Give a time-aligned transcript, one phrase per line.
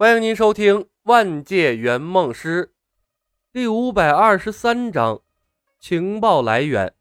[0.00, 2.64] 欢迎您收听《万界圆梦师》
[3.52, 5.20] 第五百二十三章
[5.78, 6.94] 情报来源。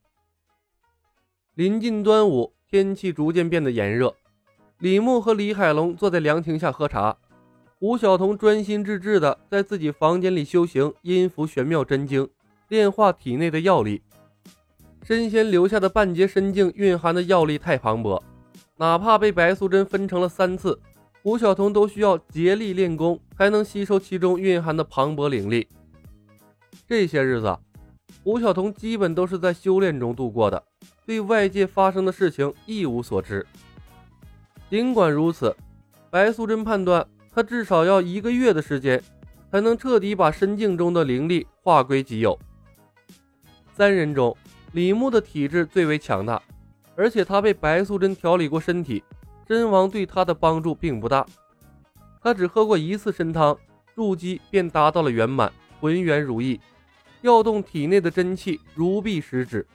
[1.56, 4.14] 临近端午，天气逐渐变得炎热。
[4.80, 7.16] 李牧和李海龙坐在凉亭下喝茶，
[7.80, 12.30] 吴晓彤专心致志的在自己房间里修行阴符玄妙真经，
[12.68, 14.04] 炼化体内的药力。
[15.04, 18.22] 身仙留下的半截身境蕴含的药力太磅礴，
[18.76, 20.78] 哪怕被白素贞分成了三次。
[21.24, 25.68] 吴晓彤都需要竭力练功，才能吸收其中蕴含的磅礴灵力。
[26.88, 27.58] 这些日子，
[28.24, 30.64] 吴晓彤基本都是在修炼中度过的，
[31.06, 33.46] 对外界发生的事情一无所知。
[34.70, 35.54] 尽管如此，
[36.10, 39.04] 白素贞判断他至少要一个月的时间，
[39.52, 42.40] 才能彻底把身境中的灵力化归己有。
[43.76, 44.36] 三人中，
[44.72, 46.42] 李牧的体质最为强大，
[46.96, 49.04] 而且他被白素贞调理过身体。
[49.50, 51.26] 身王对他的帮助并不大，
[52.22, 53.58] 他只喝过一次参汤，
[53.96, 56.62] 筑基便达到了圆满，浑圆如意，
[57.20, 59.66] 调动体内的真气如臂使指。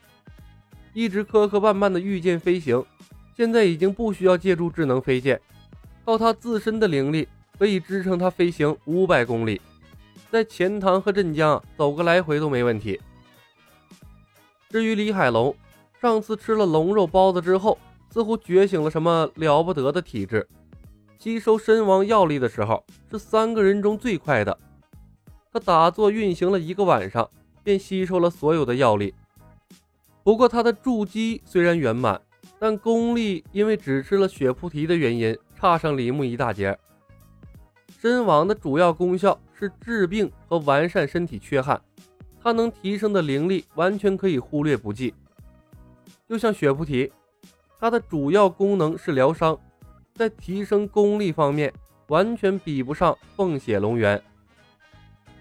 [0.93, 2.85] 一直磕磕绊绊的御剑飞行，
[3.37, 5.41] 现在已经不需要借助智能飞剑，
[6.05, 7.27] 靠他自身的灵力
[7.59, 9.61] 可以支撑他飞行五百公里，
[10.31, 13.01] 在钱塘和镇江走个来回都没问题。
[14.71, 15.53] 至于李海龙，
[16.01, 17.77] 上次吃了龙肉包子之后。
[18.15, 20.47] 似乎觉醒了什么了不得的体质，
[21.19, 24.57] 吸收身王药力的时候是三个人中最快的。
[25.53, 27.29] 他打坐运行了一个晚上，
[27.65, 29.13] 便吸收了所有的药力。
[30.23, 32.23] 不过他的筑基虽然圆满，
[32.57, 36.79] 但功力因为只吃了血菩提的原因，差上李牧一大截。
[37.99, 41.83] 身亡的主要功效是治病和完善身体缺憾，
[42.41, 45.13] 它能提升的灵力完全可以忽略不计，
[46.29, 47.11] 就像血菩提。
[47.85, 49.59] 它的主要功能是疗伤，
[50.15, 51.71] 在提升功力方面
[52.07, 54.23] 完全比不上凤血龙元。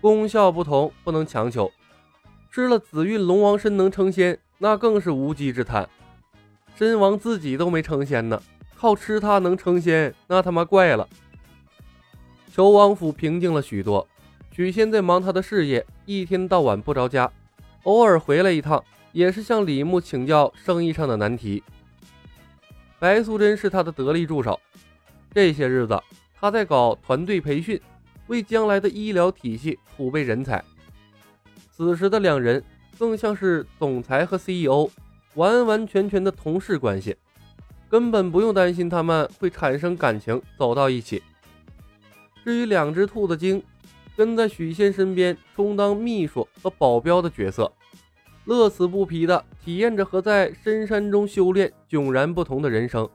[0.02, 1.72] 功效不同，不能强求。
[2.52, 5.88] 吃了紫韵龙王参能成仙，那更是无稽之谈。
[6.76, 8.44] 身王自己都没成仙呢，
[8.76, 11.08] 靠吃它能成仙，那他妈怪了。
[12.52, 14.06] 求王府平静了许多，
[14.52, 17.32] 许仙在忙他的事业，一天到晚不着家，
[17.84, 21.64] 偶尔回来一趟，也是向李牧请教生意上的难题。
[23.04, 24.58] 白素贞是他的得力助手，
[25.34, 26.02] 这些日子
[26.40, 27.78] 他在搞团队培训，
[28.28, 30.64] 为将来的医疗体系储备人才。
[31.70, 32.64] 此时的两人
[32.98, 34.90] 更像是总裁和 CEO，
[35.34, 37.14] 完完全全的同事关系，
[37.90, 41.22] 根本不用担心他们会产生感情走到一起。
[42.46, 43.62] 至于两只兔子精，
[44.16, 47.70] 跟在许仙身边充当秘书和保镖的角色。
[48.46, 53.10] 乐此不疲地体验着和在深山中修炼迥然不同的人生，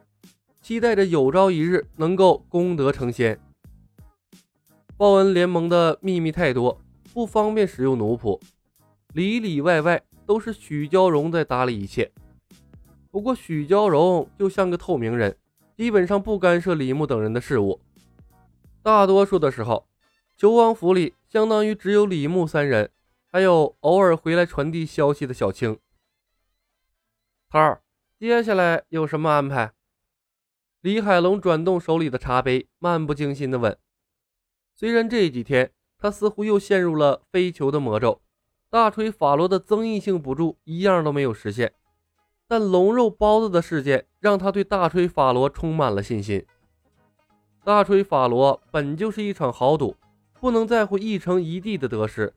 [0.63, 3.39] 期待着有朝一日能够功德成仙。
[4.97, 6.81] 报恩联盟的秘密太多，
[7.13, 8.41] 不方便使用奴仆，
[9.13, 12.11] 里里外外都是许娇荣在打理一切。
[13.11, 15.37] 不过许娇荣就像个透明人，
[15.77, 17.79] 基本上不干涉李牧等人的事务。
[18.83, 19.87] 大多数的时候，
[20.39, 22.91] 求王府里相当于只有李牧三人。
[23.31, 25.79] 还有偶尔回来传递消息的小青，
[27.51, 27.83] 头儿，
[28.19, 29.75] 接下来有什么安排？
[30.81, 33.77] 李海龙转动手里的茶杯，漫不经心地问。
[34.75, 38.23] 虽然这几天他似乎又陷入了飞球的魔咒，
[38.71, 41.75] 大锤法罗的增益性补助一样都没有实现，
[42.47, 46.47] 但龙肉包子的事件让他对大锤法罗充满了信心。
[47.63, 49.95] 大锤法罗本就是一场豪赌，
[50.41, 52.33] 不能在乎一城一地的得失。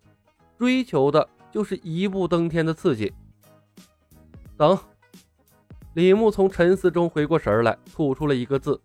[0.62, 3.12] 追求的就是一步登天的刺激。
[4.56, 4.78] 等，
[5.96, 8.80] 李牧从沉思中回过神来，吐出了一个字。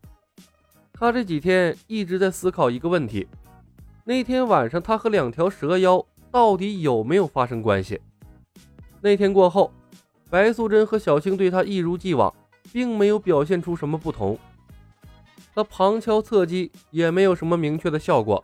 [0.94, 3.28] 他这几天一直在思考一个问题：
[4.04, 8.00] 那天晚上他和两条蛇妖到底有没有发生关系？
[9.02, 9.70] 那天过后，
[10.30, 12.34] 白素贞和小青对他一如既往，
[12.72, 14.38] 并没有表现出什么不同。
[15.54, 18.42] 他旁敲侧击也没有什么明确的效果，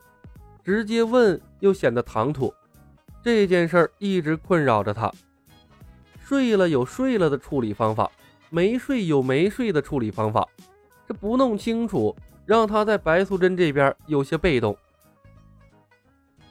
[0.63, 2.53] 直接问又显得唐突。
[3.23, 5.11] 这件事儿一直困扰着他。
[6.19, 8.11] 睡了有睡了的处理方法，
[8.49, 10.47] 没睡有没睡的处理方法，
[11.07, 12.15] 这不弄清楚，
[12.45, 14.75] 让他在白素贞这边有些被动。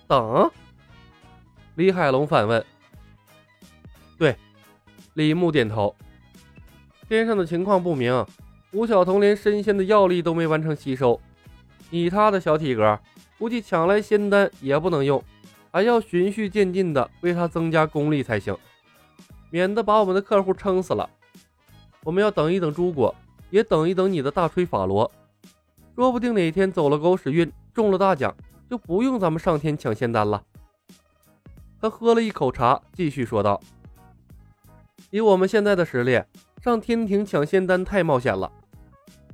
[0.06, 0.50] 等，
[1.74, 2.64] 李海龙反问。
[4.18, 4.36] 对，
[5.14, 5.94] 李牧点头。
[7.08, 8.24] 天上的情况不明，
[8.72, 11.20] 吴晓彤连神仙的药力都没完成吸收，
[11.90, 12.98] 以他的小体格，
[13.38, 15.22] 估计抢来仙丹也不能用。
[15.72, 18.54] 还要循序渐进的为他增加功力才行，
[19.50, 21.08] 免得把我们的客户撑死了。
[22.04, 23.14] 我们要等一等朱果，
[23.48, 25.10] 也等一等你的大锤法罗，
[25.96, 28.34] 说不定哪天走了狗屎运，中了大奖，
[28.68, 30.42] 就不用咱们上天抢仙丹了。
[31.80, 33.58] 他喝了一口茶，继续说道
[35.10, 36.22] ：“以我们现在的实力，
[36.62, 38.52] 上天庭抢仙丹太冒险了。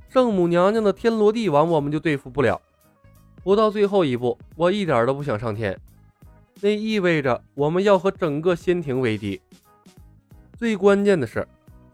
[0.07, 2.61] 圣母娘娘的天罗地网，我们就对付不了。
[3.43, 5.77] 不到最后一步，我一点都不想上天。
[6.61, 9.41] 那意味着我们要和整个仙庭为敌。
[10.57, 11.47] 最关键的是，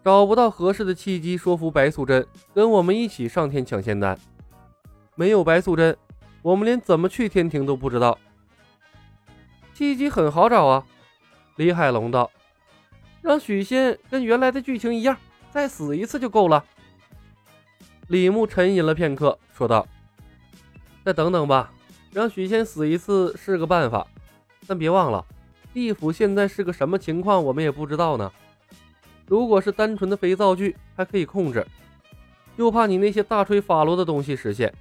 [0.03, 4.17] 找不到合适的契机说服白素贞跟我们一起上天抢仙丹。
[5.15, 5.95] 没有白素贞，
[6.41, 8.17] 我们连怎么去天庭都不知道。
[9.73, 10.85] 契机很好找啊，
[11.57, 12.31] 李海龙道
[13.21, 15.17] ：“让许仙跟原来的剧情一样，
[15.51, 16.65] 再死一次就够了。”
[18.07, 19.87] 李牧沉吟了片刻，说道
[21.05, 21.71] ：“再等等吧，
[22.11, 24.07] 让许仙死一次是个办法，
[24.67, 25.23] 但别忘了，
[25.73, 28.31] 地府现在是个什么情况，我们也不知道呢。
[29.27, 31.61] 如果是单纯的肥皂剧，还可以控制；
[32.57, 34.73] 又怕你那些大吹法罗的东西实现。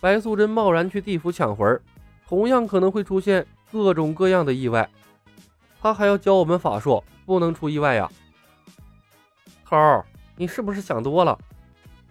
[0.00, 1.80] 白素贞贸然去地府抢魂，
[2.28, 4.88] 同样可能会出现各种各样的意外。
[5.80, 8.10] 他还要教我们法术，不能出意外呀。”
[9.64, 10.04] 头儿，
[10.36, 11.38] 你是不是想多了？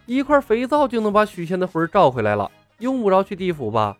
[0.05, 3.95] 一块肥皂就能把许仙的魂召回来了，用不着去地府吧？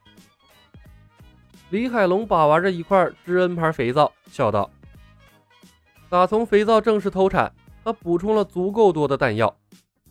[1.73, 4.69] 李海龙把玩着一块知恩牌肥皂，笑道
[6.07, 7.51] ：“打从肥皂正式投产，
[7.83, 9.57] 他补充了足够多的弹药，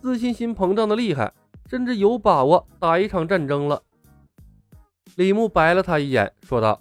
[0.00, 1.32] 自信心膨胀的厉害，
[1.70, 3.80] 甚至有把握打一场战争了。”
[5.14, 6.80] 李牧白了他一眼，说道：“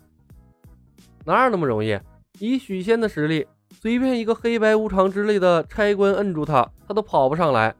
[1.25, 1.99] 哪有那么容易？
[2.39, 7.75] 以许仙的实力，随便一个黑白无常之类的差官摁住他，他都跑不上来。”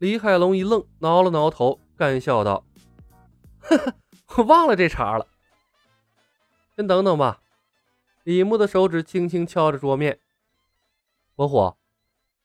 [0.00, 2.64] 李海龙一愣，挠了挠头，干笑道
[3.60, 3.92] ：“呵呵，
[4.38, 5.26] 我忘了这茬了。
[6.78, 7.42] 先等等吧。”
[8.22, 10.20] 李牧的手指轻轻敲着桌面。
[11.34, 11.76] 火火，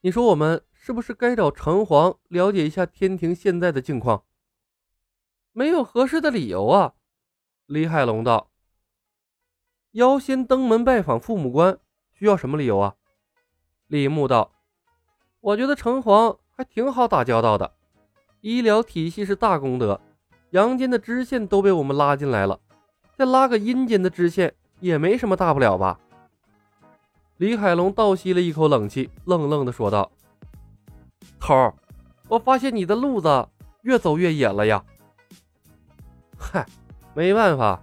[0.01, 4.24] 你说我们是不是该找城隍了解一下天庭现在的境况？
[5.51, 6.95] 没有合适的理由啊。
[7.68, 8.50] 李海龙道
[9.94, 11.77] ：“妖仙登门拜访父母官，
[12.12, 12.95] 需要什么理由啊？”
[13.85, 14.51] 李牧道
[15.39, 17.74] ：“我觉得城隍。”还挺好打交道的，
[18.41, 20.00] 医疗体系是大功德，
[20.51, 22.59] 阳间的支线都被我们拉进来了，
[23.15, 26.00] 再拉个阴间的支线也没什么大不了吧？
[27.38, 30.12] 李海龙倒吸了一口冷气，愣愣地说道
[31.39, 31.74] ：“头儿，
[32.27, 33.48] 我发现你的路子
[33.81, 34.83] 越走越野了呀。”
[36.38, 36.65] 嗨，
[37.13, 37.81] 没办法。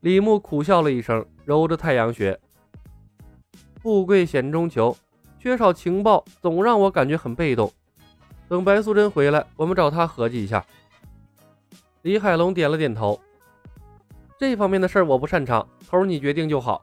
[0.00, 2.38] 李牧苦笑了一声，揉着太阳穴
[3.80, 4.96] ：“富贵险中求，
[5.38, 7.72] 缺少情报总让我感觉很被动。”
[8.48, 10.64] 等白素贞回来，我们找她合计一下。
[12.02, 13.18] 李海龙点了点头。
[14.38, 16.82] 这方面的事儿我不擅长，头儿你决定就好。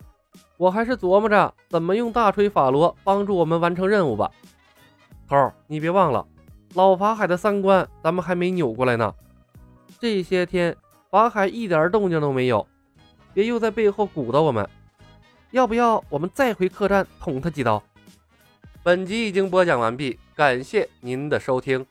[0.57, 4.31] 我还是琢磨着怎么用大锤法罗帮助我们完成任务吧。
[5.27, 6.25] 头儿，你别忘了，
[6.74, 9.13] 老法海的三观咱们还没扭过来呢。
[10.00, 10.75] 这些天
[11.09, 12.65] 法海一点动静都没有，
[13.33, 14.68] 别又在背后鼓捣我们。
[15.51, 17.83] 要不要我们再回客栈捅他几刀？
[18.83, 20.18] 本集已经播讲完毕。
[20.33, 21.86] 感谢您的收听。